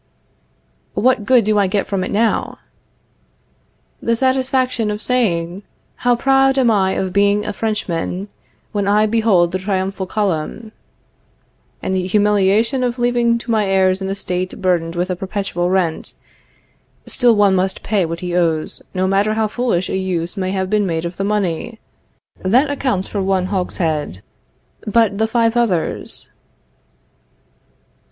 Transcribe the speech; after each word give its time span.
What 0.95 1.25
good 1.25 1.43
do 1.43 1.59
I 1.59 1.67
get 1.67 1.85
from 1.85 2.03
it 2.03 2.09
now? 2.09 2.57
The 4.01 4.15
satisfaction 4.15 4.89
of 4.89 4.99
saying: 4.99 5.61
How 5.97 6.15
proud 6.15 6.57
am 6.57 6.71
I 6.71 6.93
of 6.93 7.13
being 7.13 7.45
a 7.45 7.53
Frenchman 7.53 8.27
When 8.71 8.87
I 8.87 9.05
behold 9.05 9.51
the 9.51 9.59
triumphal 9.59 10.07
column, 10.07 10.71
And 11.83 11.93
the 11.93 12.07
humiliation 12.07 12.83
of 12.83 12.97
leaving 12.97 13.37
to 13.37 13.51
my 13.51 13.67
heirs 13.67 14.01
an 14.01 14.09
estate 14.09 14.59
burdened 14.59 14.95
with 14.95 15.11
a 15.11 15.15
perpetual 15.15 15.69
rent. 15.69 16.15
Still 17.05 17.35
one 17.35 17.53
must 17.53 17.83
pay 17.83 18.03
what 18.03 18.21
he 18.21 18.33
owes, 18.35 18.81
no 18.95 19.05
matter 19.05 19.35
how 19.35 19.47
foolish 19.47 19.87
a 19.87 19.97
use 19.97 20.35
may 20.35 20.49
have 20.49 20.67
been 20.67 20.87
made 20.87 21.05
of 21.05 21.17
the 21.17 21.23
money. 21.23 21.79
That 22.39 22.71
accounts 22.71 23.07
for 23.07 23.21
one 23.21 23.45
hogshead, 23.53 24.23
but 24.87 25.19
the 25.19 25.27
five 25.27 25.55
others? 25.55 26.31